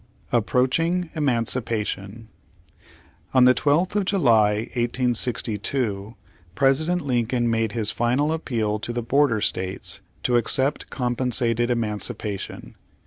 APPROACHING 0.33 1.11
EMANCIPATION 1.13 2.27
On 3.35 3.45
the 3.45 3.53
12th 3.53 3.95
of 3.95 4.05
July, 4.05 4.53
1862, 4.73 6.15
President 6.55 7.03
Lincoln 7.03 7.47
made 7.47 7.73
his 7.73 7.91
final 7.91 8.33
appeal 8.33 8.79
to 8.79 8.91
the 8.91 9.03
border 9.03 9.39
states 9.41 10.01
to 10.23 10.37
accept 10.37 10.89
compensated 10.89 11.69
emxancipation. 11.69 12.73